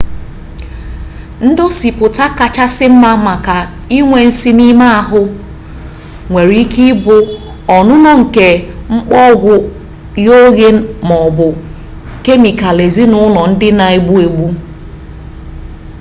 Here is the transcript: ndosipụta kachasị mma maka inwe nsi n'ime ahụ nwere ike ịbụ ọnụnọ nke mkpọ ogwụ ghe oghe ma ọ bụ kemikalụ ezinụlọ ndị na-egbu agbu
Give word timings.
ndosipụta 1.47 2.25
kachasị 2.37 2.85
mma 2.93 3.11
maka 3.25 3.55
inwe 3.97 4.19
nsi 4.29 4.49
n'ime 4.57 4.85
ahụ 4.99 5.21
nwere 6.29 6.53
ike 6.63 6.81
ịbụ 6.91 7.15
ọnụnọ 7.77 8.11
nke 8.21 8.47
mkpọ 8.93 9.17
ogwụ 9.31 9.55
ghe 10.23 10.31
oghe 10.47 10.67
ma 11.07 11.15
ọ 11.27 11.29
bụ 11.37 11.47
kemikalụ 12.23 12.81
ezinụlọ 12.89 13.41
ndị 13.51 13.69
na-egbu 13.77 14.13
agbu 14.25 14.47